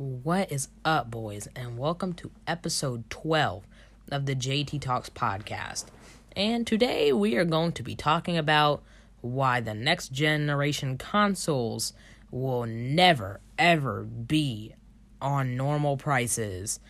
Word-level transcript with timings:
What 0.00 0.50
is 0.50 0.68
up, 0.82 1.10
boys, 1.10 1.46
and 1.54 1.76
welcome 1.76 2.14
to 2.14 2.30
episode 2.46 3.10
12 3.10 3.66
of 4.10 4.24
the 4.24 4.34
JT 4.34 4.80
Talks 4.80 5.10
podcast. 5.10 5.88
And 6.34 6.66
today 6.66 7.12
we 7.12 7.36
are 7.36 7.44
going 7.44 7.72
to 7.72 7.82
be 7.82 7.94
talking 7.94 8.38
about 8.38 8.82
why 9.20 9.60
the 9.60 9.74
next 9.74 10.10
generation 10.10 10.96
consoles 10.96 11.92
will 12.30 12.64
never, 12.64 13.40
ever 13.58 14.04
be 14.04 14.74
on 15.20 15.54
normal 15.54 15.98
prices. 15.98 16.80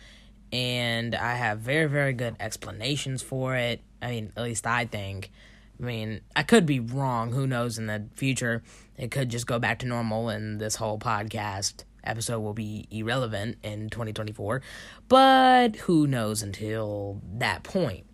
And 0.53 1.13
I 1.13 1.35
have 1.35 1.59
very, 1.59 1.87
very 1.87 2.13
good 2.13 2.37
explanations 2.39 3.21
for 3.21 3.57
it. 3.57 3.81
I 4.01 4.11
mean, 4.11 4.31
at 4.37 4.43
least 4.43 4.65
I 4.65 4.85
think. 4.85 5.31
I 5.77 5.83
mean, 5.83 6.21
I 6.33 6.43
could 6.43 6.65
be 6.65 6.79
wrong. 6.79 7.33
Who 7.33 7.45
knows 7.45 7.77
in 7.77 7.87
the 7.87 8.05
future? 8.15 8.63
It 8.97 9.11
could 9.11 9.27
just 9.27 9.47
go 9.47 9.59
back 9.59 9.79
to 9.79 9.85
normal 9.85 10.29
and 10.29 10.61
this 10.61 10.77
whole 10.77 10.97
podcast 10.97 11.83
episode 12.03 12.39
will 12.39 12.53
be 12.53 12.87
irrelevant 12.91 13.57
in 13.63 13.89
2024, 13.89 14.61
but 15.07 15.75
who 15.77 16.07
knows 16.07 16.41
until 16.41 17.21
that 17.37 17.63
point. 17.63 18.05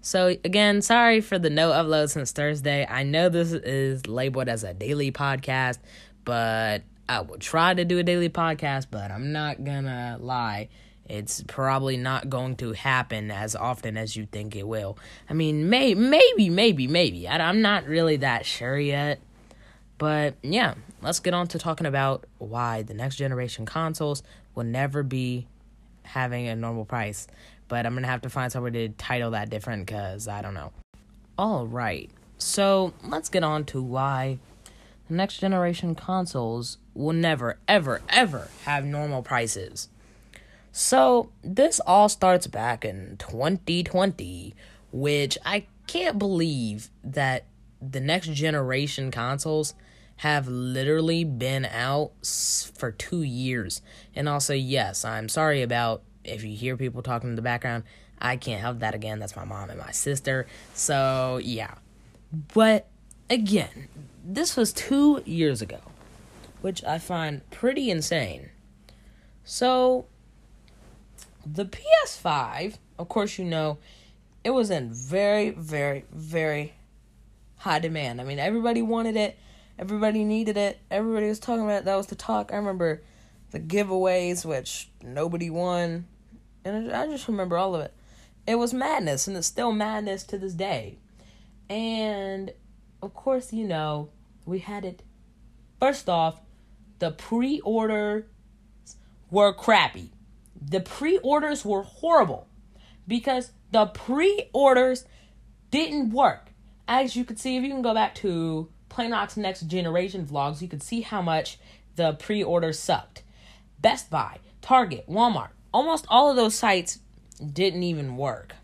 So, 0.00 0.28
again, 0.44 0.82
sorry 0.82 1.22
for 1.22 1.38
the 1.38 1.48
no 1.48 1.70
upload 1.70 2.10
since 2.10 2.32
Thursday. 2.32 2.86
I 2.86 3.04
know 3.04 3.30
this 3.30 3.52
is 3.52 4.06
labeled 4.06 4.48
as 4.48 4.62
a 4.62 4.74
daily 4.74 5.10
podcast, 5.10 5.78
but 6.24 6.82
I 7.08 7.20
will 7.20 7.38
try 7.38 7.72
to 7.72 7.84
do 7.84 7.98
a 7.98 8.02
daily 8.02 8.28
podcast, 8.28 8.88
but 8.90 9.10
I'm 9.10 9.32
not 9.32 9.64
gonna 9.64 10.18
lie. 10.20 10.68
It's 11.06 11.42
probably 11.46 11.96
not 11.96 12.30
going 12.30 12.56
to 12.56 12.72
happen 12.72 13.30
as 13.30 13.54
often 13.54 13.96
as 13.96 14.16
you 14.16 14.26
think 14.26 14.56
it 14.56 14.66
will. 14.66 14.98
I 15.28 15.34
mean, 15.34 15.68
may, 15.68 15.94
maybe, 15.94 16.48
maybe, 16.48 16.86
maybe. 16.86 17.28
I, 17.28 17.36
I'm 17.36 17.60
not 17.60 17.86
really 17.86 18.16
that 18.18 18.46
sure 18.46 18.78
yet. 18.78 19.20
But 19.98 20.34
yeah, 20.42 20.74
let's 21.02 21.20
get 21.20 21.34
on 21.34 21.46
to 21.48 21.58
talking 21.58 21.86
about 21.86 22.24
why 22.38 22.82
the 22.82 22.94
next 22.94 23.16
generation 23.16 23.64
consoles 23.66 24.22
will 24.54 24.64
never 24.64 25.02
be 25.02 25.46
having 26.02 26.48
a 26.48 26.56
normal 26.56 26.84
price. 26.84 27.26
But 27.68 27.86
I'm 27.86 27.94
gonna 27.94 28.06
have 28.06 28.22
to 28.22 28.30
find 28.30 28.50
somewhere 28.50 28.70
to 28.72 28.88
title 28.90 29.30
that 29.32 29.50
different 29.50 29.86
because 29.86 30.28
I 30.28 30.42
don't 30.42 30.54
know. 30.54 30.72
All 31.38 31.66
right, 31.66 32.10
so 32.38 32.92
let's 33.02 33.28
get 33.28 33.42
on 33.42 33.64
to 33.66 33.82
why 33.82 34.38
the 35.08 35.14
next 35.14 35.38
generation 35.38 35.94
consoles 35.94 36.78
will 36.94 37.12
never, 37.12 37.58
ever, 37.66 38.02
ever 38.08 38.48
have 38.64 38.84
normal 38.84 39.22
prices. 39.22 39.88
So 40.72 41.30
this 41.42 41.80
all 41.80 42.08
starts 42.08 42.46
back 42.46 42.84
in 42.84 43.16
2020, 43.18 44.54
which 44.92 45.38
I 45.44 45.66
can't 45.86 46.18
believe 46.18 46.90
that 47.02 47.44
the 47.90 48.00
next 48.00 48.28
generation 48.28 49.10
consoles 49.10 49.74
have 50.18 50.46
literally 50.46 51.24
been 51.24 51.64
out 51.64 52.12
for 52.74 52.92
two 52.92 53.22
years. 53.22 53.82
And 54.14 54.28
also, 54.28 54.54
yes, 54.54 55.04
I'm 55.04 55.28
sorry 55.28 55.62
about 55.62 56.02
if 56.22 56.44
you 56.44 56.56
hear 56.56 56.76
people 56.76 57.02
talking 57.02 57.30
in 57.30 57.36
the 57.36 57.42
background. 57.42 57.84
I 58.20 58.36
can't 58.36 58.60
help 58.60 58.78
that 58.78 58.94
again. 58.94 59.18
That's 59.18 59.36
my 59.36 59.44
mom 59.44 59.70
and 59.70 59.78
my 59.78 59.90
sister. 59.90 60.46
So, 60.72 61.40
yeah. 61.42 61.74
But 62.54 62.88
again, 63.28 63.88
this 64.24 64.56
was 64.56 64.72
two 64.72 65.22
years 65.26 65.60
ago, 65.60 65.80
which 66.60 66.82
I 66.84 66.98
find 66.98 67.48
pretty 67.50 67.90
insane. 67.90 68.50
So, 69.44 70.06
the 71.44 71.66
PS5, 71.66 72.78
of 72.98 73.08
course, 73.08 73.38
you 73.38 73.44
know, 73.44 73.78
it 74.42 74.50
was 74.50 74.70
in 74.70 74.92
very, 74.92 75.50
very, 75.50 76.04
very 76.12 76.74
high 77.64 77.78
demand. 77.78 78.20
I 78.20 78.24
mean, 78.24 78.38
everybody 78.38 78.82
wanted 78.82 79.16
it. 79.16 79.38
Everybody 79.78 80.22
needed 80.22 80.58
it. 80.58 80.78
Everybody 80.90 81.28
was 81.28 81.38
talking 81.38 81.64
about 81.64 81.78
it. 81.78 81.84
That 81.86 81.96
was 81.96 82.08
the 82.08 82.14
talk. 82.14 82.52
I 82.52 82.56
remember 82.56 83.02
the 83.52 83.58
giveaways, 83.58 84.44
which 84.44 84.90
nobody 85.02 85.48
won. 85.48 86.04
And 86.62 86.92
I 86.92 87.06
just 87.06 87.26
remember 87.26 87.56
all 87.56 87.74
of 87.74 87.80
it. 87.80 87.94
It 88.46 88.56
was 88.56 88.74
madness, 88.74 89.26
and 89.26 89.34
it's 89.34 89.46
still 89.46 89.72
madness 89.72 90.24
to 90.24 90.36
this 90.36 90.52
day. 90.52 90.98
And 91.70 92.52
of 93.02 93.14
course, 93.14 93.50
you 93.50 93.66
know, 93.66 94.10
we 94.44 94.58
had 94.58 94.84
it. 94.84 95.02
First 95.80 96.10
off, 96.10 96.42
the 96.98 97.12
pre 97.12 97.60
orders 97.60 98.24
were 99.30 99.54
crappy. 99.54 100.10
The 100.60 100.80
pre 100.80 101.16
orders 101.18 101.64
were 101.64 101.82
horrible 101.82 102.46
because 103.08 103.52
the 103.70 103.86
pre 103.86 104.50
orders 104.52 105.06
didn't 105.70 106.10
work. 106.10 106.43
As 106.86 107.16
you 107.16 107.24
can 107.24 107.36
see, 107.36 107.56
if 107.56 107.62
you 107.62 107.70
can 107.70 107.82
go 107.82 107.94
back 107.94 108.14
to 108.16 108.68
Playnox 108.90 109.36
Next 109.36 109.62
Generation 109.62 110.26
vlogs, 110.26 110.60
you 110.60 110.68
could 110.68 110.82
see 110.82 111.00
how 111.00 111.22
much 111.22 111.58
the 111.96 112.12
pre 112.14 112.42
order 112.42 112.72
sucked. 112.72 113.22
Best 113.80 114.10
Buy, 114.10 114.38
Target, 114.60 115.08
Walmart, 115.08 115.50
almost 115.72 116.06
all 116.08 116.30
of 116.30 116.36
those 116.36 116.54
sites 116.54 117.00
didn't 117.52 117.82
even 117.82 118.16
work. 118.16 118.54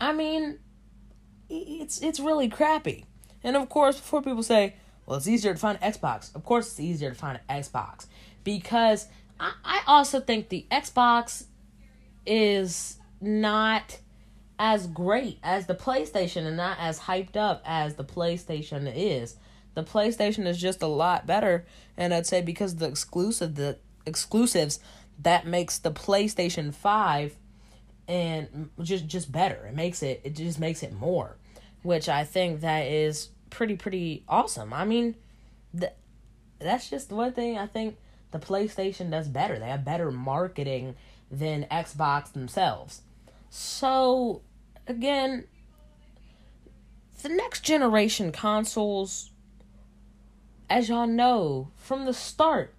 I 0.00 0.12
mean, 0.12 0.58
it's 1.48 2.00
it's 2.00 2.20
really 2.20 2.48
crappy. 2.48 3.04
And 3.42 3.56
of 3.56 3.68
course, 3.68 3.96
before 3.96 4.22
people 4.22 4.42
say, 4.42 4.74
"Well, 5.06 5.16
it's 5.16 5.28
easier 5.28 5.52
to 5.52 5.58
find 5.58 5.80
Xbox," 5.80 6.34
of 6.34 6.44
course, 6.44 6.70
it's 6.70 6.80
easier 6.80 7.10
to 7.10 7.16
find 7.16 7.38
an 7.48 7.62
Xbox 7.62 8.06
because 8.44 9.08
I, 9.38 9.52
I 9.64 9.82
also 9.86 10.20
think 10.20 10.48
the 10.48 10.66
Xbox 10.70 11.44
is 12.26 12.98
not 13.20 13.99
as 14.62 14.86
great 14.86 15.38
as 15.42 15.64
the 15.64 15.74
PlayStation 15.74 16.46
and 16.46 16.58
not 16.58 16.76
as 16.78 17.00
hyped 17.00 17.34
up 17.34 17.62
as 17.64 17.94
the 17.94 18.04
PlayStation 18.04 18.92
is. 18.94 19.36
The 19.72 19.82
PlayStation 19.82 20.46
is 20.46 20.60
just 20.60 20.82
a 20.82 20.86
lot 20.86 21.26
better, 21.26 21.64
and 21.96 22.12
I'd 22.12 22.26
say 22.26 22.42
because 22.42 22.76
the 22.76 22.86
exclusive 22.86 23.54
the 23.54 23.78
exclusives 24.04 24.78
that 25.22 25.46
makes 25.46 25.78
the 25.78 25.90
PlayStation 25.90 26.74
5 26.74 27.36
and 28.06 28.68
just 28.82 29.06
just 29.06 29.32
better. 29.32 29.64
It 29.66 29.74
makes 29.74 30.02
it 30.02 30.20
it 30.24 30.36
just 30.36 30.60
makes 30.60 30.82
it 30.82 30.92
more, 30.92 31.38
which 31.82 32.10
I 32.10 32.24
think 32.24 32.60
that 32.60 32.86
is 32.86 33.30
pretty 33.48 33.76
pretty 33.76 34.24
awesome. 34.28 34.74
I 34.74 34.84
mean, 34.84 35.16
the, 35.72 35.90
that's 36.58 36.90
just 36.90 37.10
one 37.10 37.32
thing 37.32 37.56
I 37.56 37.66
think 37.66 37.96
the 38.30 38.38
PlayStation 38.38 39.10
does 39.10 39.26
better. 39.26 39.58
They 39.58 39.68
have 39.68 39.86
better 39.86 40.10
marketing 40.10 40.96
than 41.30 41.66
Xbox 41.70 42.32
themselves. 42.32 43.00
So 43.48 44.42
again, 44.90 45.44
the 47.22 47.28
next 47.28 47.62
generation 47.62 48.32
consoles, 48.32 49.30
as 50.68 50.88
y'all 50.88 51.06
know, 51.06 51.70
from 51.76 52.04
the 52.04 52.14
start, 52.14 52.74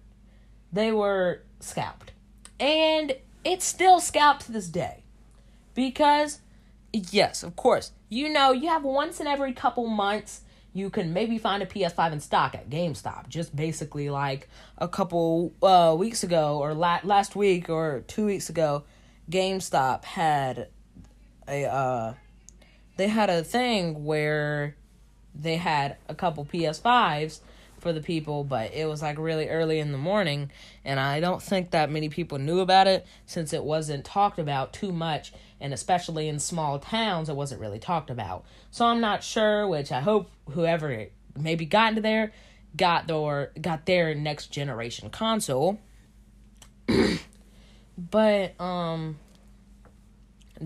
they 0.72 0.92
were 0.92 1.42
scalped. 1.60 2.12
And 2.60 3.16
it's 3.44 3.64
still 3.64 3.98
scalped 4.00 4.46
to 4.46 4.52
this 4.52 4.68
day. 4.68 5.02
Because, 5.74 6.40
yes, 6.92 7.42
of 7.42 7.56
course, 7.56 7.92
you 8.08 8.28
know, 8.28 8.52
you 8.52 8.68
have 8.68 8.84
once 8.84 9.20
in 9.20 9.26
every 9.26 9.52
couple 9.52 9.86
months, 9.86 10.42
you 10.74 10.90
can 10.90 11.12
maybe 11.12 11.38
find 11.38 11.62
a 11.62 11.66
PS5 11.66 12.12
in 12.12 12.20
stock 12.20 12.54
at 12.54 12.68
GameStop. 12.68 13.28
Just 13.28 13.54
basically 13.54 14.10
like 14.10 14.48
a 14.78 14.88
couple 14.88 15.52
uh, 15.62 15.94
weeks 15.98 16.22
ago, 16.22 16.58
or 16.58 16.74
la- 16.74 17.00
last 17.04 17.36
week, 17.36 17.68
or 17.68 18.04
two 18.06 18.26
weeks 18.26 18.48
ago, 18.50 18.84
GameStop 19.30 20.04
had 20.04 20.68
a 21.48 21.64
uh 21.64 22.14
they 22.96 23.08
had 23.08 23.30
a 23.30 23.42
thing 23.42 24.04
where 24.04 24.76
they 25.34 25.56
had 25.56 25.96
a 26.08 26.14
couple 26.14 26.44
PS5s 26.44 27.40
for 27.78 27.92
the 27.92 28.00
people, 28.00 28.44
but 28.44 28.72
it 28.72 28.88
was 28.88 29.02
like 29.02 29.18
really 29.18 29.48
early 29.48 29.80
in 29.80 29.90
the 29.92 29.98
morning, 29.98 30.50
and 30.84 31.00
I 31.00 31.18
don't 31.20 31.42
think 31.42 31.72
that 31.72 31.90
many 31.90 32.08
people 32.08 32.38
knew 32.38 32.60
about 32.60 32.86
it 32.86 33.06
since 33.26 33.52
it 33.52 33.64
wasn't 33.64 34.04
talked 34.04 34.38
about 34.38 34.72
too 34.72 34.92
much, 34.92 35.32
and 35.60 35.74
especially 35.74 36.28
in 36.28 36.38
small 36.38 36.78
towns, 36.78 37.28
it 37.28 37.34
wasn't 37.34 37.60
really 37.60 37.80
talked 37.80 38.08
about. 38.08 38.44
So 38.70 38.86
I'm 38.86 39.00
not 39.00 39.24
sure, 39.24 39.66
which 39.66 39.90
I 39.90 40.00
hope 40.00 40.30
whoever 40.50 41.06
maybe 41.36 41.66
got 41.66 41.90
into 41.90 42.02
there 42.02 42.32
got 42.76 43.08
their 43.08 43.50
got 43.60 43.84
their 43.84 44.14
next 44.14 44.48
generation 44.48 45.10
console. 45.10 45.80
but 47.98 48.60
um 48.60 49.18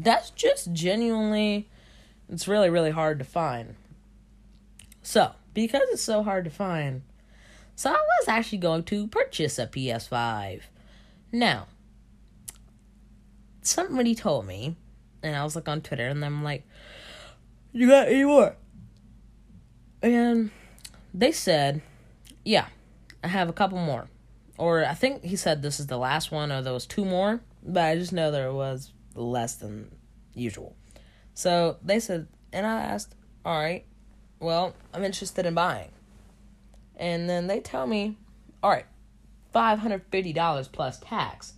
that's 0.04 0.30
just 0.30 0.72
genuinely 0.72 1.68
it's 2.28 2.48
really 2.48 2.70
really 2.70 2.90
hard 2.90 3.18
to 3.18 3.24
find. 3.24 3.76
So 5.02 5.32
because 5.56 5.88
it's 5.90 6.02
so 6.02 6.22
hard 6.22 6.44
to 6.44 6.50
find 6.50 7.00
so 7.74 7.90
i 7.90 7.94
was 7.94 8.28
actually 8.28 8.58
going 8.58 8.82
to 8.82 9.08
purchase 9.08 9.58
a 9.58 9.66
ps5 9.66 10.60
now 11.32 11.66
somebody 13.62 14.14
told 14.14 14.46
me 14.46 14.76
and 15.22 15.34
i 15.34 15.42
was 15.42 15.56
like 15.56 15.66
on 15.66 15.80
twitter 15.80 16.08
and 16.08 16.22
i'm 16.22 16.44
like 16.44 16.62
you 17.72 17.88
got 17.88 18.08
any 18.08 18.24
more? 18.24 18.56
And 20.02 20.50
they 21.14 21.32
said 21.32 21.80
yeah 22.44 22.66
i 23.24 23.28
have 23.28 23.48
a 23.48 23.52
couple 23.52 23.78
more. 23.78 24.08
Or 24.58 24.84
i 24.84 24.94
think 24.94 25.24
he 25.24 25.36
said 25.36 25.62
this 25.62 25.80
is 25.80 25.86
the 25.86 25.98
last 25.98 26.30
one 26.30 26.52
or 26.52 26.60
those 26.60 26.86
two 26.86 27.04
more 27.04 27.40
but 27.62 27.82
i 27.82 27.96
just 27.96 28.12
know 28.12 28.30
there 28.30 28.52
was 28.52 28.92
less 29.16 29.56
than 29.56 29.90
usual. 30.34 30.76
So 31.34 31.76
they 31.82 32.00
said, 32.00 32.28
and 32.52 32.66
I 32.66 32.82
asked, 32.82 33.14
all 33.44 33.58
right, 33.58 33.84
well, 34.40 34.74
I'm 34.92 35.04
interested 35.04 35.46
in 35.46 35.54
buying. 35.54 35.90
And 36.96 37.28
then 37.28 37.46
they 37.46 37.60
tell 37.60 37.86
me, 37.86 38.16
all 38.62 38.70
right, 38.70 38.86
$550 39.54 40.72
plus 40.72 40.98
tax, 41.00 41.54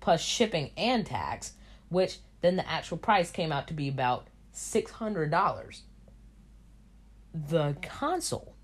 plus 0.00 0.20
shipping 0.20 0.70
and 0.76 1.04
tax, 1.06 1.52
which 1.88 2.18
then 2.40 2.56
the 2.56 2.68
actual 2.68 2.96
price 2.96 3.30
came 3.30 3.52
out 3.52 3.68
to 3.68 3.74
be 3.74 3.88
about 3.88 4.28
$600. 4.54 5.82
The 7.34 7.76
console 7.82 8.54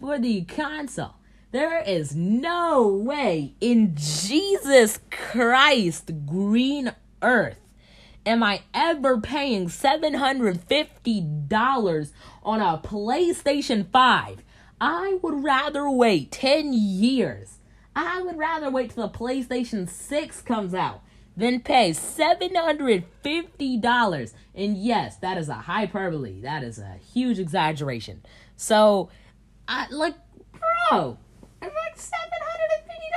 for 0.00 0.18
the 0.18 0.42
console. 0.42 1.14
There 1.52 1.82
is 1.82 2.14
no 2.14 2.86
way 2.86 3.54
in 3.60 3.96
Jesus 3.96 5.00
Christ, 5.10 6.12
green 6.26 6.92
earth, 7.22 7.58
am 8.24 8.42
I 8.42 8.62
ever 8.72 9.20
paying 9.20 9.68
$750 9.68 12.12
on 12.42 12.60
a 12.60 12.78
PlayStation 12.78 13.90
5. 13.90 14.42
I 14.80 15.18
would 15.22 15.44
rather 15.44 15.90
wait 15.90 16.30
10 16.30 16.72
years 16.72 17.58
I 17.94 18.22
would 18.22 18.38
rather 18.38 18.70
wait 18.70 18.90
till 18.90 19.06
the 19.08 19.18
PlayStation 19.18 19.88
6 19.88 20.42
comes 20.42 20.74
out 20.74 21.02
than 21.36 21.60
pay 21.60 21.90
$750. 21.90 24.34
And 24.54 24.76
yes, 24.76 25.16
that 25.16 25.38
is 25.38 25.48
a 25.48 25.54
hyperbole. 25.54 26.42
That 26.42 26.62
is 26.62 26.78
a 26.78 26.98
huge 27.12 27.38
exaggeration. 27.38 28.22
So, 28.56 29.08
I 29.66 29.88
like, 29.90 30.14
bro, 30.52 31.16
I'm 31.62 31.68
like 31.68 31.96
$750. 31.96 32.10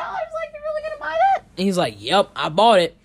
Like, 0.01 0.49
you're 0.53 0.61
really 0.61 0.81
gonna 0.83 0.99
buy 0.99 1.17
that? 1.33 1.43
And 1.57 1.65
he's 1.65 1.77
like, 1.77 1.95
Yep, 1.99 2.31
I 2.35 2.49
bought 2.49 2.79
it. 2.79 2.95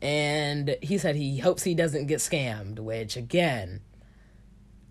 And 0.00 0.76
he 0.80 0.96
said 0.98 1.16
he 1.16 1.38
hopes 1.38 1.64
he 1.64 1.74
doesn't 1.74 2.06
get 2.06 2.18
scammed, 2.18 2.78
which 2.78 3.16
again, 3.16 3.80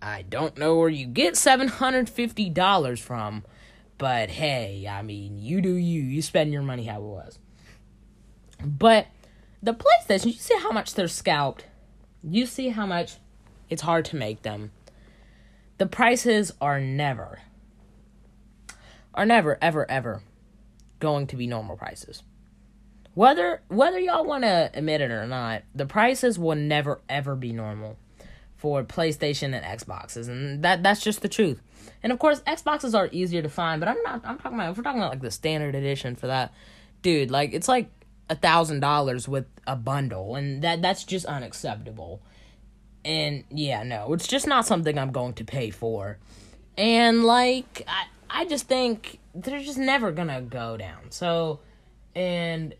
I 0.02 0.20
don't 0.22 0.58
know 0.58 0.76
where 0.76 0.90
you 0.90 1.06
get 1.06 1.34
$750 1.34 2.98
from 2.98 3.44
but 3.98 4.30
hey, 4.30 4.86
I 4.88 5.02
mean, 5.02 5.38
you 5.38 5.60
do 5.60 5.74
you. 5.74 6.02
You 6.02 6.22
spend 6.22 6.52
your 6.52 6.62
money 6.62 6.86
how 6.86 6.98
it 6.98 7.04
was. 7.04 7.38
But 8.64 9.08
the 9.62 9.74
PlayStation, 9.74 10.26
you 10.26 10.32
see 10.32 10.58
how 10.58 10.70
much 10.70 10.94
they're 10.94 11.08
scalped. 11.08 11.66
You 12.22 12.46
see 12.46 12.68
how 12.68 12.86
much 12.86 13.16
it's 13.68 13.82
hard 13.82 14.04
to 14.06 14.16
make 14.16 14.42
them. 14.42 14.72
The 15.78 15.86
prices 15.86 16.52
are 16.60 16.80
never, 16.80 17.40
are 19.14 19.26
never, 19.26 19.58
ever, 19.60 19.88
ever 19.90 20.22
going 20.98 21.26
to 21.28 21.36
be 21.36 21.46
normal 21.46 21.76
prices. 21.76 22.22
Whether 23.14 23.62
whether 23.68 23.98
y'all 23.98 24.24
want 24.24 24.44
to 24.44 24.70
admit 24.74 25.00
it 25.00 25.10
or 25.10 25.26
not, 25.26 25.62
the 25.74 25.86
prices 25.86 26.38
will 26.38 26.54
never 26.54 27.00
ever 27.08 27.34
be 27.34 27.52
normal 27.52 27.96
for 28.56 28.84
PlayStation 28.84 29.54
and 29.54 29.64
Xboxes, 29.64 30.28
and 30.28 30.62
that 30.62 30.82
that's 30.82 31.00
just 31.00 31.22
the 31.22 31.28
truth. 31.28 31.60
And 32.02 32.12
of 32.12 32.18
course, 32.18 32.40
Xboxes 32.40 32.96
are 32.96 33.08
easier 33.12 33.42
to 33.42 33.48
find, 33.48 33.80
but 33.80 33.88
I'm 33.88 34.02
not. 34.02 34.22
I'm 34.24 34.38
talking 34.38 34.58
about 34.58 34.70
if 34.70 34.76
we're 34.76 34.82
talking 34.82 35.00
about 35.00 35.10
like 35.10 35.22
the 35.22 35.30
standard 35.30 35.74
edition 35.74 36.16
for 36.16 36.26
that, 36.26 36.52
dude. 37.02 37.30
Like 37.30 37.52
it's 37.52 37.68
like 37.68 37.90
a 38.30 38.36
thousand 38.36 38.80
dollars 38.80 39.28
with 39.28 39.46
a 39.66 39.76
bundle, 39.76 40.34
and 40.36 40.62
that 40.62 40.82
that's 40.82 41.04
just 41.04 41.26
unacceptable. 41.26 42.22
And 43.04 43.44
yeah, 43.50 43.82
no, 43.82 44.12
it's 44.12 44.28
just 44.28 44.46
not 44.46 44.66
something 44.66 44.98
I'm 44.98 45.12
going 45.12 45.34
to 45.34 45.44
pay 45.44 45.70
for. 45.70 46.18
And 46.76 47.24
like 47.24 47.84
I, 47.86 48.04
I 48.30 48.44
just 48.44 48.68
think 48.68 49.18
they're 49.34 49.60
just 49.60 49.78
never 49.78 50.12
gonna 50.12 50.42
go 50.42 50.76
down. 50.76 51.10
So, 51.10 51.60
and 52.14 52.74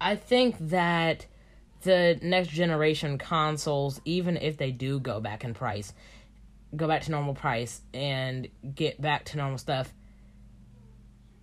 I 0.00 0.16
think 0.16 0.56
that 0.68 1.26
the 1.82 2.18
next 2.22 2.48
generation 2.48 3.18
consoles, 3.18 4.00
even 4.04 4.36
if 4.36 4.56
they 4.56 4.70
do 4.70 5.00
go 5.00 5.20
back 5.20 5.44
in 5.44 5.54
price, 5.54 5.92
go 6.74 6.88
back 6.88 7.02
to 7.02 7.10
normal 7.10 7.34
price 7.34 7.80
and 7.92 8.48
get 8.74 9.00
back 9.00 9.24
to 9.26 9.36
normal 9.36 9.58
stuff, 9.58 9.92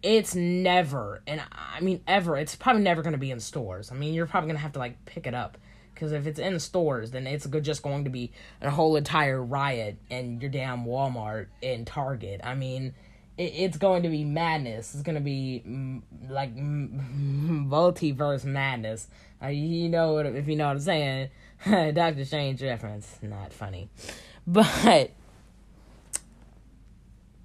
it's 0.02 0.34
never, 0.36 1.22
and 1.28 1.42
I 1.52 1.82
mean 1.82 2.02
ever, 2.08 2.38
it's 2.38 2.56
probably 2.56 2.84
never 2.84 3.02
going 3.02 3.14
to 3.14 3.20
be 3.20 3.32
in 3.32 3.40
stores. 3.40 3.92
I 3.92 3.96
mean, 3.96 4.14
you're 4.14 4.28
probably 4.28 4.48
going 4.48 4.58
to 4.58 4.64
have 4.64 4.74
to 4.74 4.80
like 4.80 5.06
pick 5.06 5.28
it 5.28 5.34
up 5.34 5.58
because 5.94 6.14
if 6.14 6.26
it's 6.26 6.40
in 6.40 6.58
stores, 6.60 7.12
then 7.12 7.28
it's 7.28 7.46
just 7.62 7.84
going 7.84 8.06
to 8.06 8.10
be 8.10 8.32
a 8.62 8.70
whole 8.70 8.96
entire 8.96 9.44
riot 9.44 9.98
in 10.10 10.40
your 10.40 10.50
damn 10.50 10.86
Walmart 10.86 11.48
and 11.62 11.86
Target. 11.86 12.40
I 12.42 12.56
mean, 12.56 12.94
it's 13.38 13.78
going 13.78 14.04
to 14.04 14.10
be 14.10 14.24
madness. 14.24 14.94
It's 14.94 15.04
going 15.04 15.16
to 15.16 15.22
be 15.22 15.62
mm, 15.68 16.02
like 16.30 16.56
multiverse 16.58 18.46
madness. 18.46 19.08
Uh, 19.44 19.48
you 19.48 19.90
know 19.90 20.14
what, 20.14 20.26
if 20.26 20.48
you 20.48 20.56
know 20.56 20.68
what 20.68 20.78
I'm 20.78 20.80
saying. 20.80 21.30
Doctor 21.94 22.24
Strange 22.24 22.62
reference, 22.62 23.18
not 23.22 23.52
funny, 23.52 23.90
but 24.48 25.12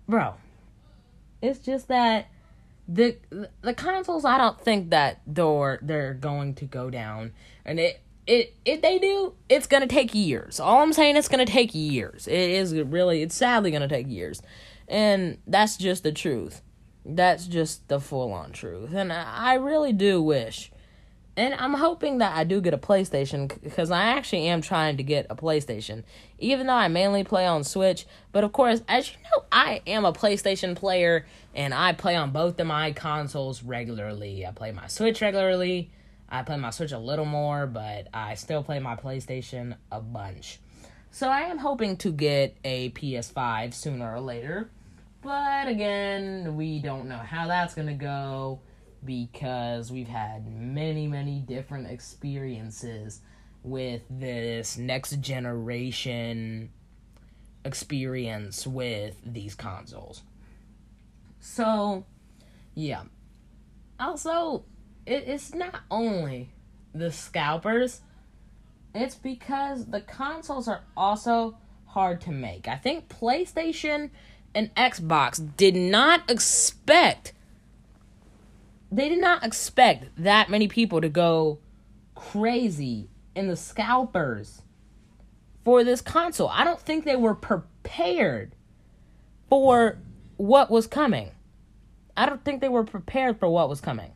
bro, 0.09 0.35
it's 1.43 1.59
just 1.59 1.89
that 1.89 2.29
the 2.89 3.17
the 3.63 3.75
consoles. 3.75 4.25
I 4.25 4.39
don't 4.39 4.61
think 4.61 4.91
that 4.91 5.21
they're 5.27 5.79
they're 5.83 6.15
going 6.15 6.55
to 6.57 6.65
go 6.65 6.91
down, 6.91 7.33
and 7.65 7.81
it 7.81 8.01
it 8.27 8.55
if 8.65 8.83
they 8.83 8.99
do, 8.99 9.35
it's 9.49 9.67
gonna 9.67 9.87
take 9.87 10.15
years. 10.15 10.61
All 10.61 10.83
I'm 10.83 10.93
saying, 10.93 11.17
it's 11.17 11.29
gonna 11.29 11.47
take 11.47 11.75
years. 11.75 12.27
It 12.27 12.51
is 12.51 12.75
really, 12.75 13.23
it's 13.23 13.35
sadly 13.35 13.71
gonna 13.71 13.89
take 13.89 14.09
years, 14.09 14.43
and 14.89 15.39
that's 15.47 15.77
just 15.77 16.03
the 16.03 16.13
truth. 16.13 16.63
That's 17.07 17.47
just 17.47 17.89
the 17.89 18.01
full 18.01 18.33
on 18.33 18.53
truth, 18.53 18.95
and 18.95 19.13
I 19.13 19.55
really 19.55 19.93
do 19.93 20.23
wish 20.23 20.71
and 21.37 21.55
I'm 21.55 21.75
hoping 21.75 22.19
that 22.19 22.37
I 22.37 22.45
do 22.45 22.61
get 22.61 22.75
a 22.75 22.79
PlayStation 22.79 23.51
because 23.63 23.91
I 23.91 24.05
actually 24.05 24.47
am 24.47 24.61
trying 24.61 24.97
to 24.99 25.03
get 25.03 25.27
a 25.31 25.35
PlayStation, 25.35 26.05
even 26.39 26.69
though 26.69 26.75
I 26.75 26.89
mainly 26.89 27.25
play 27.25 27.47
on 27.47 27.65
Switch. 27.65 28.07
But 28.31 28.45
of 28.45 28.53
course, 28.53 28.83
as 28.87 29.11
you 29.11 29.17
know, 29.25 29.45
I 29.51 29.83
am 29.87 30.05
a 30.05 30.13
PlayStation 30.13 30.77
player 30.77 31.27
and 31.55 31.75
I 31.75 31.93
play 31.93 32.15
on 32.15 32.31
both 32.31 32.61
of 32.61 32.67
my 32.67 32.93
consoles 32.93 33.63
regularly. 33.63 34.47
I 34.47 34.53
play 34.53 34.71
my 34.71 34.87
Switch 34.87 35.21
regularly. 35.21 35.91
I 36.29 36.43
play 36.43 36.57
my 36.57 36.71
Switch 36.71 36.93
a 36.93 36.99
little 36.99 37.25
more, 37.25 37.67
but 37.67 38.09
I 38.15 38.35
still 38.35 38.63
play 38.63 38.79
my 38.79 38.95
PlayStation 38.95 39.77
a 39.91 40.01
bunch. 40.01 40.61
So 41.11 41.29
I 41.29 41.43
am 41.43 41.59
hoping 41.59 41.97
to 41.99 42.13
get 42.13 42.57
a 42.65 42.91
PS5 42.91 43.75
sooner 43.75 44.15
or 44.15 44.21
later. 44.21 44.71
But 45.23 45.69
again, 45.69 46.57
we 46.57 46.81
don't 46.81 47.09
know 47.09 47.19
how 47.19 47.47
that's 47.49 47.75
going 47.75 47.89
to 47.89 47.95
go 47.95 48.61
because 49.05 49.93
we've 49.93 50.09
had 50.09 50.47
many, 50.47 51.07
many 51.07 51.41
different 51.41 51.89
experiences 51.89 53.21
with 53.63 54.03
this 54.11 54.77
next 54.77 55.21
generation 55.21 56.71
experience 57.65 58.67
with 58.67 59.17
these 59.25 59.55
consoles. 59.55 60.23
So, 61.41 62.05
yeah. 62.75 63.05
Also, 63.99 64.65
it, 65.07 65.25
it's 65.27 65.55
not 65.55 65.81
only 65.91 66.51
the 66.95 67.11
scalpers, 67.11 68.01
it's 68.95 69.15
because 69.15 69.87
the 69.87 70.01
consoles 70.01 70.69
are 70.69 70.83
also 70.97 71.57
hard 71.87 72.21
to 72.23 72.31
make. 72.31 72.69
I 72.69 72.77
think 72.77 73.09
PlayStation 73.09 74.11
and 74.55 74.75
Xbox 74.75 75.57
did 75.57 75.75
not 75.75 76.31
expect 76.31 77.33
they 78.95 79.09
did 79.09 79.21
not 79.21 79.45
expect 79.45 80.07
that 80.17 80.49
many 80.49 80.69
people 80.69 81.01
to 81.01 81.09
go 81.09 81.59
crazy 82.15 83.09
in 83.35 83.49
the 83.49 83.57
scalpers 83.57 84.63
for 85.65 85.83
this 85.83 86.01
console. 86.01 86.49
I 86.49 86.63
don't 86.63 86.81
think 86.81 87.05
they 87.05 87.17
were 87.17 87.35
prepared 87.35 88.55
for 89.49 89.99
what 90.37 90.71
was 90.71 90.87
coming. 90.87 91.33
I 92.17 92.27
don't 92.27 92.45
think 92.45 92.61
they 92.61 92.69
were 92.69 92.85
prepared 92.85 93.41
for 93.41 93.49
what 93.49 93.69
was 93.69 93.81
coming. 93.81 94.13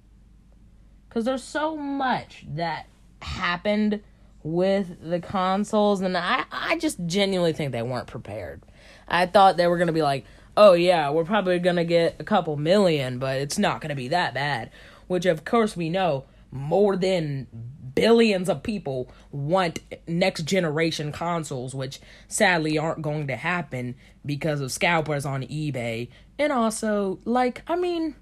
Because 1.08 1.24
there's 1.24 1.42
so 1.42 1.76
much 1.76 2.44
that 2.50 2.86
happened 3.20 4.00
with 4.44 5.10
the 5.10 5.18
consoles, 5.18 6.02
and 6.02 6.16
I, 6.16 6.44
I 6.52 6.78
just 6.78 6.98
genuinely 7.06 7.52
think 7.52 7.72
they 7.72 7.82
weren't 7.82 8.06
prepared. 8.06 8.62
I 9.08 9.26
thought 9.26 9.56
they 9.56 9.66
were 9.66 9.78
going 9.78 9.88
to 9.88 9.92
be 9.92 10.02
like, 10.02 10.24
oh 10.56 10.72
yeah, 10.72 11.10
we're 11.10 11.24
probably 11.24 11.58
to 11.76 11.84
get 11.84 12.16
a 12.18 12.24
couple 12.24 12.56
million, 12.56 13.18
but 13.18 13.38
it's 13.38 13.58
not 13.58 13.80
to 13.90 13.96
be 13.96 14.08
that 14.08 14.34
bad. 14.34 14.70
Which, 15.06 15.26
of 15.26 15.44
course, 15.44 15.76
we 15.76 15.88
know 15.88 16.24
more 16.50 16.96
than 16.96 17.46
billions 17.94 18.48
of 18.48 18.62
people 18.62 19.10
want 19.32 19.80
next 20.06 20.42
generation 20.42 21.12
consoles, 21.12 21.74
which 21.74 22.00
sadly 22.28 22.78
aren't 22.78 23.02
going 23.02 23.26
to 23.26 23.36
happen 23.36 23.94
because 24.24 24.60
of 24.60 24.70
scalpers 24.70 25.26
on 25.26 25.42
eBay. 25.42 26.08
And 26.38 26.52
also, 26.52 27.18
like, 27.24 27.62
I 27.66 27.76
mean, 27.76 28.14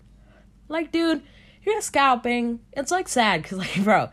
like, 0.68 0.92
dude, 0.92 1.22
you're 1.62 1.80
scalping. 1.82 2.60
It's 2.72 2.90
like 2.90 3.08
sad 3.08 3.42
because, 3.42 3.58
like, 3.58 3.76
bro, 3.84 4.08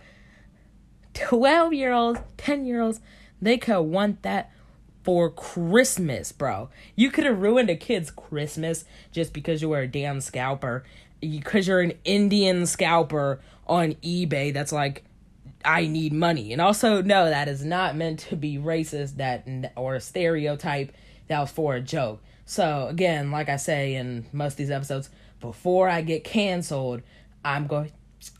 12 1.14 1.74
year 1.74 1.94
olds, 1.94 2.20
10 2.38 2.66
year 2.66 2.82
olds, 2.82 3.00
they 3.42 3.58
could 3.58 3.82
want 3.82 4.24
that 4.24 4.52
for 5.04 5.30
Christmas, 5.30 6.32
bro. 6.32 6.70
You 6.96 7.12
could 7.12 7.26
have 7.26 7.42
ruined 7.42 7.70
a 7.70 7.76
kid's 7.76 8.10
Christmas 8.10 8.86
just 9.12 9.34
because 9.34 9.62
you 9.62 9.70
were 9.70 9.82
a 9.82 9.88
damn 9.88 10.22
scalper. 10.22 10.84
Because 11.20 11.68
you're 11.68 11.82
an 11.82 11.94
Indian 12.04 12.66
scalper 12.66 13.42
on 13.68 13.94
eBay 13.96 14.54
that's 14.54 14.72
like, 14.72 15.04
I 15.66 15.88
need 15.88 16.12
money. 16.12 16.52
And 16.52 16.62
also, 16.62 17.02
no, 17.02 17.30
that 17.30 17.48
is 17.48 17.64
not 17.64 17.96
meant 17.96 18.20
to 18.22 18.36
be 18.36 18.58
racist 18.58 19.18
that 19.18 19.48
or 19.78 20.00
stereotype. 20.00 20.92
That 21.28 21.40
was 21.40 21.52
for 21.52 21.76
a 21.76 21.82
joke. 21.82 22.22
So 22.46 22.88
again, 22.88 23.32
like 23.32 23.50
I 23.50 23.56
say 23.56 23.96
in 23.96 24.26
most 24.34 24.54
of 24.54 24.58
these 24.58 24.72
episodes, 24.72 25.10
before 25.40 25.90
I 25.90 26.02
get 26.02 26.24
canceled, 26.24 27.02
I'm 27.44 27.68
going 27.68 27.92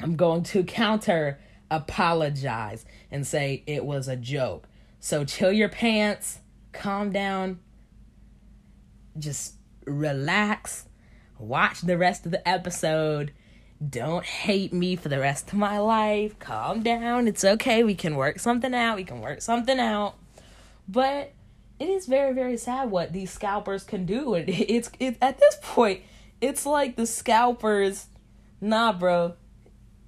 I'm 0.02 0.16
going 0.16 0.44
to 0.44 0.64
counter 0.64 1.40
apologize 1.70 2.86
and 3.12 3.26
say 3.26 3.64
it 3.66 3.84
was 3.84 4.08
a 4.08 4.16
joke. 4.16 4.68
So 5.00 5.26
chill 5.26 5.52
your 5.52 5.70
pants, 5.70 6.40
calm 6.74 7.12
down, 7.12 7.60
just 9.18 9.56
relax, 9.86 10.86
watch 11.38 11.82
the 11.82 11.98
rest 11.98 12.26
of 12.26 12.32
the 12.32 12.48
episode. 12.48 13.32
Don't 13.88 14.26
hate 14.26 14.72
me 14.74 14.96
for 14.96 15.10
the 15.10 15.20
rest 15.20 15.50
of 15.50 15.58
my 15.58 15.78
life. 15.80 16.40
Calm 16.40 16.84
down. 16.84 17.28
It's 17.28 17.44
okay. 17.44 17.84
We 17.84 17.96
can 17.96 18.16
work 18.16 18.40
something 18.40 18.74
out. 18.74 18.96
We 18.96 19.04
can 19.04 19.20
work 19.20 19.42
something 19.42 19.80
out. 19.80 20.16
But 20.88 21.34
it 21.80 21.90
is 21.90 22.06
very 22.06 22.34
very 22.34 22.56
sad 22.58 22.92
what 22.92 23.12
these 23.12 23.32
scalpers 23.32 23.84
can 23.84 24.06
do. 24.06 24.36
It, 24.36 24.46
it's 24.48 24.90
it, 25.00 25.18
at 25.22 25.40
this 25.40 25.58
point, 25.62 26.02
it's 26.40 26.66
like 26.66 26.96
the 26.96 27.06
scalpers. 27.06 28.08
Nah, 28.62 28.94
bro. 28.94 29.34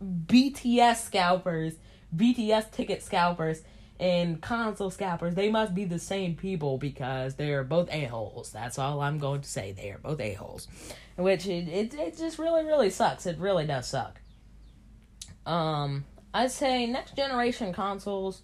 BTS 0.01 0.97
scalpers, 0.97 1.73
BTS 2.15 2.71
ticket 2.71 3.01
scalpers, 3.01 3.63
and 3.99 4.41
console 4.41 4.89
scalpers, 4.89 5.35
they 5.35 5.49
must 5.49 5.73
be 5.73 5.85
the 5.85 5.99
same 5.99 6.35
people 6.35 6.77
because 6.77 7.35
they're 7.35 7.63
both 7.63 7.89
a-holes. 7.91 8.51
That's 8.51 8.77
all 8.77 9.01
I'm 9.01 9.19
going 9.19 9.41
to 9.41 9.49
say. 9.49 9.71
They 9.71 9.91
are 9.91 9.99
both 9.99 10.19
a-holes. 10.19 10.67
Which 11.15 11.47
it, 11.47 11.69
it, 11.69 11.93
it 11.93 12.17
just 12.17 12.37
really, 12.37 12.65
really 12.65 12.89
sucks. 12.89 13.25
It 13.25 13.37
really 13.37 13.65
does 13.65 13.87
suck. 13.87 14.19
Um, 15.45 16.03
I'd 16.33 16.51
say 16.51 16.85
next 16.85 17.15
generation 17.15 17.71
consoles 17.71 18.41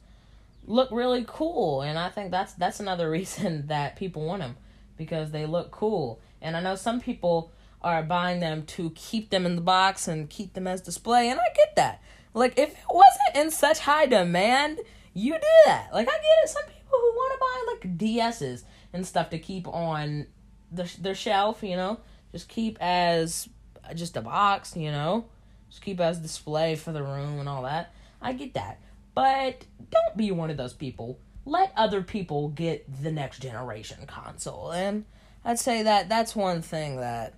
look 0.66 0.90
really 0.92 1.26
cool, 1.28 1.82
and 1.82 2.00
I 2.00 2.10
think 2.10 2.32
that's 2.32 2.54
that's 2.54 2.80
another 2.80 3.10
reason 3.12 3.68
that 3.68 3.98
people 3.98 4.26
want 4.26 4.42
them 4.42 4.56
because 4.96 5.32
they 5.32 5.46
look 5.46 5.72
cool. 5.72 6.22
And 6.42 6.56
I 6.56 6.62
know 6.62 6.76
some 6.76 7.02
people 7.02 7.52
are 7.82 8.04
buying 8.04 8.40
them 8.40 8.64
to 8.64 8.92
keep 8.92 9.32
them 9.32 9.46
in 9.46 9.56
the 9.56 9.62
box 9.62 10.08
and 10.08 10.30
keep 10.30 10.54
them 10.54 10.68
as 10.68 10.82
display, 10.82 11.30
and 11.30 11.40
I 11.40 11.54
get 11.56 11.76
that. 11.76 12.02
Like 12.34 12.58
if 12.58 12.70
it 12.70 12.86
wasn't 12.90 13.36
in 13.36 13.52
such 13.52 13.80
high 13.80 14.06
demand, 14.06 14.80
you 15.14 15.34
do 15.34 15.40
that. 15.66 15.90
Like 15.94 16.08
I 16.08 16.12
get 16.12 16.44
it. 16.44 16.50
Some 16.50 16.64
people 16.64 17.00
who 17.00 17.12
want 17.12 17.34
to 17.34 17.40
buy 17.40 17.74
like 17.74 17.98
DSs 17.98 18.64
and 18.94 19.06
stuff 19.06 19.30
to 19.32 19.40
keep 19.40 19.68
on 19.68 20.28
the, 20.72 20.92
their 21.00 21.16
shelf, 21.16 21.64
you 21.64 21.76
know, 21.76 22.00
just 22.32 22.48
keep 22.48 22.78
as 22.82 23.50
just 23.96 24.18
a 24.18 24.22
box, 24.22 24.76
you 24.76 24.92
know, 24.92 25.26
just 25.70 25.82
keep 25.82 26.00
as 26.00 26.20
display 26.20 26.76
for 26.76 26.92
the 26.92 27.04
room 27.04 27.40
and 27.40 27.50
all 27.50 27.64
that. 27.64 27.94
I 28.22 28.34
get 28.34 28.54
that, 28.54 28.80
but 29.16 29.66
don't 29.90 30.18
be 30.18 30.32
one 30.32 30.50
of 30.50 30.58
those 30.58 30.74
people. 30.74 31.20
Let 31.46 31.74
other 31.76 32.04
people 32.04 32.50
get 32.50 32.86
the 33.02 33.12
next 33.12 33.40
generation 33.40 34.06
console, 34.06 34.72
and 34.72 35.06
I'd 35.44 35.58
say 35.58 35.84
that 35.84 36.08
that's 36.08 36.36
one 36.36 36.62
thing 36.62 36.98
that 36.98 37.34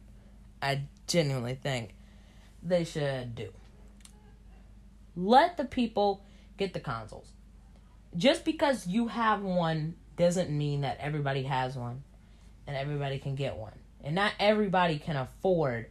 I 0.62 0.82
genuinely 1.08 1.56
think 1.56 1.96
they 2.62 2.84
should 2.84 3.36
do. 3.36 3.50
Let 5.16 5.56
the 5.56 5.64
people 5.64 6.26
get 6.58 6.74
the 6.74 6.80
consoles 6.80 7.33
just 8.18 8.46
because 8.46 8.88
you 8.88 9.08
have 9.08 9.42
one 9.42 9.96
doesn't 10.16 10.50
mean 10.50 10.82
that 10.82 10.98
everybody 11.00 11.44
has 11.44 11.76
one 11.76 12.04
and 12.68 12.76
everybody 12.76 13.20
can 13.20 13.36
get 13.36 13.58
one. 13.58 13.74
And 14.04 14.16
not 14.16 14.34
everybody 14.40 15.00
can 15.00 15.16
afford 15.16 15.88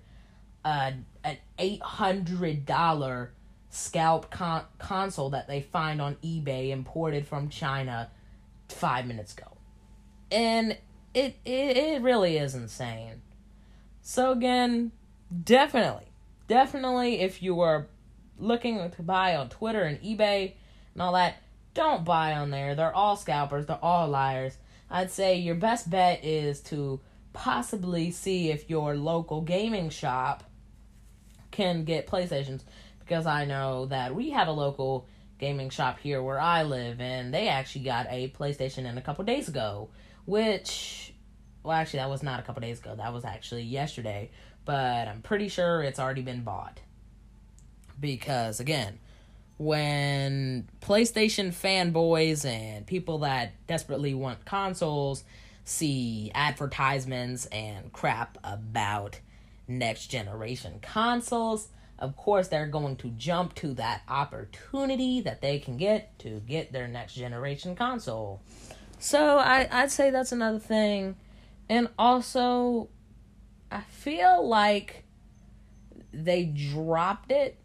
a, 0.64 0.92
an 1.24 1.36
$800 1.58 3.28
scalp 3.70 4.30
con- 4.30 4.64
console 4.78 5.30
that 5.30 5.48
they 5.48 5.62
find 5.62 6.00
on 6.00 6.16
eBay 6.16 6.70
imported 6.70 7.26
from 7.26 7.48
China 7.48 8.10
5 8.68 9.06
minutes 9.06 9.32
ago. 9.32 9.56
And 10.30 10.76
it 11.14 11.36
it, 11.44 11.76
it 11.76 12.02
really 12.02 12.38
is 12.38 12.54
insane. 12.54 13.20
So 14.00 14.32
again, 14.32 14.92
definitely 15.44 16.12
definitely 16.52 17.20
if 17.20 17.42
you 17.42 17.60
are 17.60 17.86
looking 18.38 18.90
to 18.90 19.02
buy 19.02 19.36
on 19.36 19.48
Twitter 19.48 19.82
and 19.82 19.98
eBay 20.02 20.52
and 20.92 21.02
all 21.02 21.14
that, 21.14 21.41
don't 21.74 22.04
buy 22.04 22.34
on 22.34 22.50
there. 22.50 22.74
They're 22.74 22.94
all 22.94 23.16
scalpers, 23.16 23.66
they're 23.66 23.78
all 23.82 24.08
liars. 24.08 24.56
I'd 24.90 25.10
say 25.10 25.38
your 25.38 25.54
best 25.54 25.88
bet 25.88 26.24
is 26.24 26.60
to 26.64 27.00
possibly 27.32 28.10
see 28.10 28.50
if 28.50 28.68
your 28.68 28.94
local 28.94 29.40
gaming 29.40 29.88
shop 29.88 30.44
can 31.50 31.84
get 31.84 32.06
PlayStations 32.06 32.62
because 33.00 33.26
I 33.26 33.44
know 33.44 33.86
that 33.86 34.14
we 34.14 34.30
have 34.30 34.48
a 34.48 34.52
local 34.52 35.06
gaming 35.38 35.70
shop 35.70 35.98
here 35.98 36.22
where 36.22 36.40
I 36.40 36.62
live 36.62 37.00
and 37.00 37.32
they 37.32 37.48
actually 37.48 37.84
got 37.84 38.06
a 38.10 38.28
PlayStation 38.30 38.86
in 38.86 38.96
a 38.96 39.02
couple 39.02 39.24
days 39.24 39.48
ago, 39.48 39.88
which 40.24 41.14
well 41.62 41.72
actually 41.72 41.98
that 41.98 42.10
was 42.10 42.22
not 42.22 42.40
a 42.40 42.42
couple 42.42 42.60
days 42.60 42.80
ago. 42.80 42.94
That 42.96 43.12
was 43.12 43.24
actually 43.24 43.62
yesterday, 43.62 44.30
but 44.64 45.08
I'm 45.08 45.22
pretty 45.22 45.48
sure 45.48 45.82
it's 45.82 45.98
already 45.98 46.22
been 46.22 46.42
bought. 46.42 46.80
Because 47.98 48.60
again, 48.60 48.98
when 49.58 50.68
PlayStation 50.80 51.48
fanboys 51.48 52.44
and 52.44 52.86
people 52.86 53.18
that 53.18 53.52
desperately 53.66 54.14
want 54.14 54.44
consoles 54.44 55.24
see 55.64 56.32
advertisements 56.34 57.46
and 57.46 57.92
crap 57.92 58.38
about 58.42 59.20
next 59.68 60.08
generation 60.08 60.78
consoles, 60.82 61.68
of 61.98 62.16
course 62.16 62.48
they're 62.48 62.66
going 62.66 62.96
to 62.96 63.08
jump 63.10 63.54
to 63.54 63.74
that 63.74 64.02
opportunity 64.08 65.20
that 65.20 65.40
they 65.40 65.58
can 65.58 65.76
get 65.76 66.18
to 66.18 66.40
get 66.40 66.72
their 66.72 66.88
next 66.88 67.14
generation 67.14 67.76
console. 67.76 68.40
So 68.98 69.38
I, 69.38 69.68
I'd 69.70 69.90
say 69.90 70.10
that's 70.10 70.32
another 70.32 70.58
thing. 70.58 71.16
And 71.68 71.88
also, 71.98 72.88
I 73.70 73.80
feel 73.82 74.46
like 74.46 75.04
they 76.12 76.44
dropped 76.44 77.30
it 77.32 77.56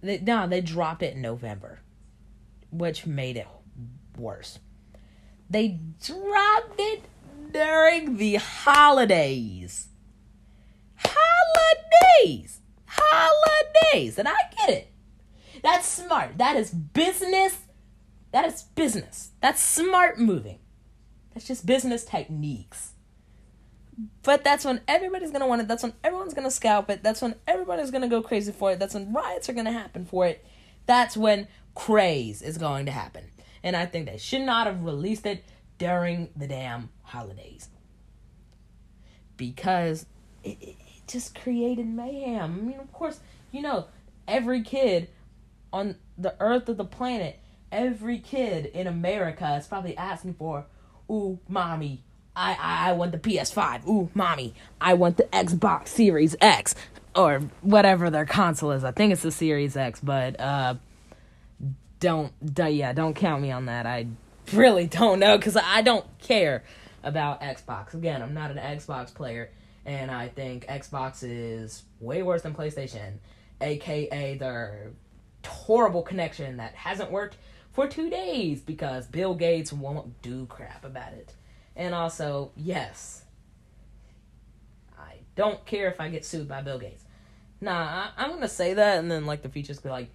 they, 0.00 0.18
no, 0.18 0.46
they 0.46 0.60
dropped 0.60 1.02
it 1.02 1.14
in 1.14 1.22
November, 1.22 1.80
which 2.70 3.06
made 3.06 3.36
it 3.36 3.46
worse. 4.16 4.58
They 5.50 5.80
dropped 6.04 6.78
it 6.78 7.04
during 7.52 8.16
the 8.16 8.36
holidays. 8.36 9.88
Holidays! 10.96 12.60
Holidays! 12.86 13.48
holidays. 13.88 14.18
And 14.18 14.28
I 14.28 14.36
get 14.56 14.70
it. 14.70 14.92
That's 15.62 15.86
smart. 15.86 16.38
That 16.38 16.56
is 16.56 16.70
business. 16.70 17.58
That 18.32 18.44
is 18.46 18.62
business. 18.62 19.30
That's 19.40 19.62
smart 19.62 20.18
moving. 20.18 20.58
That's 21.34 21.46
just 21.46 21.66
business 21.66 22.04
techniques. 22.04 22.92
But 24.22 24.44
that's 24.44 24.64
when 24.64 24.80
everybody's 24.86 25.30
gonna 25.30 25.46
want 25.46 25.62
it. 25.62 25.68
That's 25.68 25.82
when 25.82 25.94
everyone's 26.04 26.34
gonna 26.34 26.50
scalp 26.50 26.88
it. 26.90 27.02
That's 27.02 27.20
when 27.20 27.34
everybody's 27.46 27.90
gonna 27.90 28.08
go 28.08 28.22
crazy 28.22 28.52
for 28.52 28.72
it. 28.72 28.78
That's 28.78 28.94
when 28.94 29.12
riots 29.12 29.48
are 29.48 29.52
gonna 29.54 29.72
happen 29.72 30.04
for 30.04 30.26
it. 30.26 30.44
That's 30.86 31.16
when 31.16 31.48
craze 31.74 32.42
is 32.42 32.58
going 32.58 32.86
to 32.86 32.92
happen. 32.92 33.24
And 33.62 33.76
I 33.76 33.86
think 33.86 34.06
they 34.06 34.18
should 34.18 34.42
not 34.42 34.66
have 34.66 34.84
released 34.84 35.26
it 35.26 35.44
during 35.78 36.30
the 36.36 36.46
damn 36.46 36.90
holidays. 37.02 37.68
Because 39.36 40.06
it, 40.44 40.58
it, 40.60 40.76
it 40.78 41.06
just 41.06 41.34
created 41.34 41.86
mayhem. 41.86 42.42
I 42.42 42.62
mean, 42.62 42.80
of 42.80 42.92
course, 42.92 43.20
you 43.52 43.62
know, 43.62 43.86
every 44.26 44.62
kid 44.62 45.08
on 45.72 45.96
the 46.16 46.34
earth 46.40 46.68
of 46.68 46.76
the 46.76 46.84
planet, 46.84 47.38
every 47.70 48.18
kid 48.18 48.66
in 48.66 48.86
America 48.86 49.56
is 49.56 49.66
probably 49.66 49.96
asking 49.96 50.34
for, 50.34 50.66
ooh, 51.10 51.38
mommy, 51.48 52.04
I, 52.38 52.52
I, 52.52 52.88
I 52.90 52.92
want 52.92 53.12
the 53.12 53.18
PS5. 53.18 53.86
Ooh, 53.88 54.10
mommy, 54.14 54.54
I 54.80 54.94
want 54.94 55.16
the 55.16 55.24
Xbox 55.24 55.88
Series 55.88 56.36
X. 56.40 56.74
Or 57.16 57.40
whatever 57.62 58.10
their 58.10 58.26
console 58.26 58.70
is. 58.70 58.84
I 58.84 58.92
think 58.92 59.12
it's 59.12 59.22
the 59.22 59.32
Series 59.32 59.76
X, 59.76 59.98
but 60.00 60.38
uh 60.38 60.74
don't, 62.00 62.32
yeah, 62.56 62.92
don't 62.92 63.14
count 63.14 63.42
me 63.42 63.50
on 63.50 63.66
that. 63.66 63.86
I 63.86 64.06
really 64.52 64.86
don't 64.86 65.18
know 65.18 65.36
because 65.36 65.56
I 65.56 65.82
don't 65.82 66.06
care 66.18 66.64
about 67.02 67.40
Xbox. 67.40 67.94
Again, 67.94 68.22
I'm 68.22 68.34
not 68.34 68.50
an 68.50 68.58
Xbox 68.58 69.12
player, 69.12 69.50
and 69.84 70.10
I 70.10 70.28
think 70.28 70.66
Xbox 70.66 71.22
is 71.22 71.82
way 72.00 72.22
worse 72.22 72.42
than 72.42 72.54
PlayStation, 72.54 73.14
aka 73.60 74.36
their 74.36 74.92
horrible 75.46 76.02
connection 76.02 76.58
that 76.58 76.74
hasn't 76.74 77.10
worked 77.10 77.36
for 77.72 77.86
two 77.86 78.10
days 78.10 78.60
because 78.60 79.06
Bill 79.06 79.34
Gates 79.34 79.72
won't 79.72 80.20
do 80.22 80.46
crap 80.46 80.84
about 80.84 81.12
it. 81.12 81.34
And 81.78 81.94
also, 81.94 82.50
yes, 82.56 83.22
I 84.98 85.18
don't 85.36 85.64
care 85.64 85.88
if 85.88 86.00
I 86.00 86.08
get 86.08 86.26
sued 86.26 86.48
by 86.48 86.60
Bill 86.60 86.80
Gates. 86.80 87.04
Nah, 87.60 88.08
I, 88.16 88.24
am 88.24 88.32
gonna 88.32 88.48
say 88.48 88.74
that, 88.74 88.98
and 88.98 89.08
then 89.08 89.26
like 89.26 89.42
the 89.42 89.48
features 89.48 89.78
be 89.78 89.88
like, 89.88 90.10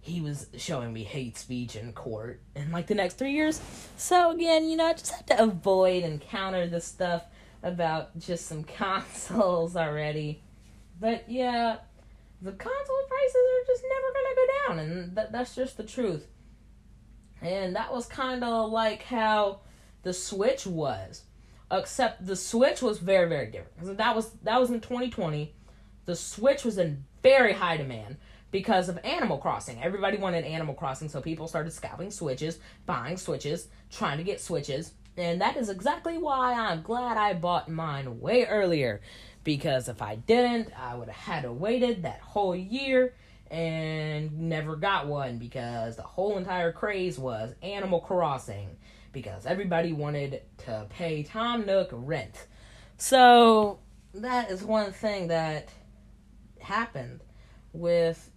he 0.00 0.20
was 0.20 0.48
showing 0.58 0.92
me 0.92 1.04
hate 1.04 1.38
speech 1.38 1.76
in 1.76 1.94
court 1.94 2.42
in 2.54 2.70
like 2.72 2.86
the 2.86 2.94
next 2.94 3.14
three 3.14 3.32
years. 3.32 3.58
So 3.96 4.32
again, 4.32 4.68
you 4.68 4.76
know, 4.76 4.86
I 4.86 4.92
just 4.92 5.12
have 5.12 5.24
to 5.26 5.42
avoid 5.42 6.04
and 6.04 6.20
counter 6.20 6.66
this 6.66 6.84
stuff 6.84 7.24
about 7.62 8.18
just 8.18 8.46
some 8.46 8.62
consoles 8.76 9.76
already. 9.76 10.42
But 11.00 11.24
yeah, 11.26 11.78
the 12.42 12.52
console 12.52 13.02
prices 13.08 13.34
are 13.34 13.66
just 13.66 13.82
never 13.88 14.12
gonna 14.12 14.34
go 14.36 14.46
down, 14.66 14.78
and 14.78 15.16
that 15.16 15.32
that's 15.32 15.54
just 15.54 15.78
the 15.78 15.84
truth. 15.84 16.26
And 17.40 17.76
that 17.76 17.94
was 17.94 18.04
kind 18.04 18.44
of 18.44 18.70
like 18.70 19.04
how 19.04 19.60
the 20.02 20.12
Switch 20.12 20.66
was, 20.66 21.22
except 21.70 22.26
the 22.26 22.36
Switch 22.36 22.82
was 22.82 22.98
very 22.98 23.28
very 23.28 23.46
different. 23.46 23.98
That 23.98 24.16
was 24.16 24.30
that 24.42 24.60
was 24.60 24.70
in 24.70 24.80
2020. 24.80 25.54
The 26.06 26.16
Switch 26.16 26.64
was 26.64 26.78
in 26.78 27.04
very 27.22 27.52
high 27.52 27.76
demand 27.76 28.16
because 28.50 28.88
of 28.88 28.98
Animal 29.04 29.38
Crossing. 29.38 29.82
Everybody 29.82 30.16
wanted 30.16 30.44
Animal 30.44 30.74
Crossing, 30.74 31.08
so 31.08 31.20
people 31.20 31.48
started 31.48 31.72
scalping 31.72 32.10
Switches, 32.10 32.58
buying 32.86 33.16
Switches, 33.16 33.68
trying 33.90 34.18
to 34.18 34.24
get 34.24 34.40
Switches. 34.40 34.92
And 35.16 35.40
that 35.40 35.56
is 35.56 35.68
exactly 35.68 36.16
why 36.16 36.54
I'm 36.54 36.82
glad 36.82 37.16
I 37.16 37.34
bought 37.34 37.68
mine 37.68 38.20
way 38.20 38.46
earlier. 38.46 39.00
Because 39.44 39.88
if 39.88 40.00
I 40.00 40.16
didn't, 40.16 40.70
I 40.78 40.94
would 40.94 41.08
have 41.08 41.16
had 41.16 41.42
to 41.42 41.52
waited 41.52 42.02
that 42.02 42.20
whole 42.20 42.54
year 42.54 43.14
and 43.50 44.48
never 44.48 44.76
got 44.76 45.06
one 45.06 45.38
because 45.38 45.96
the 45.96 46.02
whole 46.02 46.36
entire 46.36 46.70
craze 46.70 47.18
was 47.18 47.54
Animal 47.62 48.00
Crossing 48.00 48.76
because 49.20 49.46
everybody 49.46 49.92
wanted 49.92 50.42
to 50.58 50.86
pay 50.90 51.22
Tom 51.22 51.66
Nook 51.66 51.90
rent. 51.92 52.46
So 52.96 53.80
that 54.14 54.50
is 54.50 54.62
one 54.62 54.92
thing 54.92 55.28
that 55.28 55.68
happened 56.60 57.20
with 57.72 58.30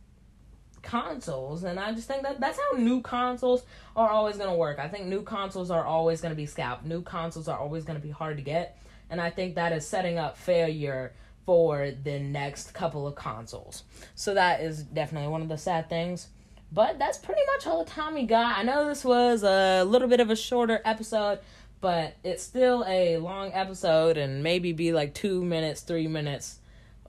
consoles 0.84 1.64
and 1.64 1.80
i 1.80 1.94
just 1.94 2.08
think 2.08 2.24
that 2.24 2.40
that's 2.40 2.58
how 2.58 2.78
new 2.78 3.02
consoles 3.02 3.64
are 3.96 4.10
always 4.10 4.38
going 4.38 4.50
to 4.50 4.56
work. 4.56 4.80
I 4.80 4.88
think 4.88 5.06
new 5.06 5.22
consoles 5.22 5.70
are 5.70 5.86
always 5.86 6.22
going 6.22 6.32
to 6.32 6.36
be 6.36 6.48
scalped 6.48 6.86
new 6.86 7.04
consoles 7.04 7.48
are 7.48 7.60
always 7.60 7.84
going 7.84 8.00
to 8.00 8.06
be 8.06 8.12
hard 8.12 8.38
to 8.38 8.44
get 8.44 8.80
and 9.12 9.22
i 9.22 9.30
think 9.30 9.56
that 9.56 9.74
is 9.74 9.88
setting 9.88 10.18
up 10.18 10.38
failure 10.38 11.14
for 11.46 11.92
the 12.04 12.20
next 12.20 12.74
couple 12.74 13.08
of 13.08 13.16
consoles. 13.16 13.84
So 14.16 14.34
that 14.34 14.62
is 14.62 14.84
definitely 14.84 15.30
one 15.30 15.42
of 15.42 15.50
the 15.50 15.58
sad 15.58 15.90
things 15.90 16.28
but 16.72 16.98
that's 17.00 17.18
pretty 17.18 17.42
much 17.54 17.68
all 17.68 17.84
the 17.84 17.90
time 17.90 18.14
we 18.14 18.24
got 18.24 18.58
i 18.58 18.64
know 18.64 18.88
this 18.88 19.04
was 19.04 19.44
a 19.44 19.84
little 19.84 20.08
bit 20.08 20.20
of 20.20 20.30
a 20.30 20.36
shorter 20.36 20.82
episode 20.86 21.40
but 21.80 22.16
it's 22.24 22.44
still 22.44 22.86
a 22.88 23.18
long 23.18 23.52
episode 23.54 24.18
and 24.18 24.44
maybe 24.44 24.72
be 24.72 24.94
like 24.94 25.14
two 25.14 25.44
minutes 25.44 25.82
three 25.82 26.08
minutes 26.08 26.60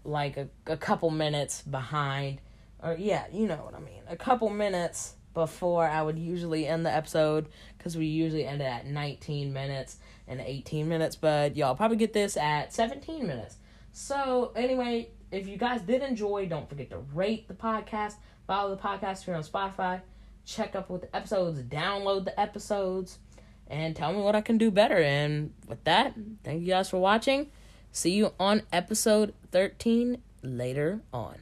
like 0.05 0.37
a, 0.37 0.49
a 0.67 0.77
couple 0.77 1.11
minutes 1.11 1.63
behind 1.63 2.41
or 2.83 2.97
yeah, 2.99 3.25
you 3.33 3.47
know 3.47 3.57
what 3.57 3.75
I 3.75 3.79
mean. 3.79 4.03
A 4.09 4.17
couple 4.17 4.51
minutes 4.51 5.15
before 5.35 5.87
I 5.87 6.03
would 6.03 6.19
usually 6.19 6.67
end 6.67 6.85
the 6.85 6.93
episode 6.93 7.49
because 7.79 7.97
we 7.97 8.07
usually 8.07 8.45
end 8.45 8.61
it 8.61 8.67
at 8.67 8.87
19 8.87 9.53
minutes 9.53 9.97
and 10.27 10.41
18 10.41 10.89
minutes, 10.89 11.17
but 11.17 11.57
y'all 11.57 11.75
probably 11.75 11.97
get 11.97 12.13
this 12.13 12.37
at 12.37 12.73
17 12.73 13.27
minutes. 13.27 13.57
So, 13.93 14.53
anyway, 14.57 15.11
if 15.31 15.47
you 15.47 15.57
guys 15.57 15.81
did 15.83 16.03
enjoy, 16.03 16.47
don't 16.47 16.69
forget 16.69 16.91
to 16.91 16.99
rate 17.15 17.49
the 17.49 17.55
podcast, 17.55 18.15
follow 18.47 18.75
the 18.75 18.81
podcast 18.81 19.25
here 19.25 19.35
on 19.35 19.43
Spotify, 19.43 20.01
check 20.45 20.75
up 20.75 20.91
with 20.91 21.03
the 21.03 21.17
episodes, 21.17 21.63
download 21.63 22.25
the 22.25 22.39
episodes, 22.39 23.19
and 23.69 23.97
tell 23.97 24.13
me 24.13 24.21
what 24.21 24.37
I 24.37 24.41
can 24.41 24.59
do 24.59 24.71
better. 24.71 24.99
And 24.99 25.53
with 25.67 25.83
that, 25.85 26.15
thank 26.45 26.61
you 26.63 26.69
guys 26.69 26.91
for 26.91 26.99
watching. 26.99 27.51
See 27.91 28.13
you 28.13 28.33
on 28.39 28.63
episode 28.73 29.35
13 29.51 30.23
later 30.43 31.03
on. 31.13 31.37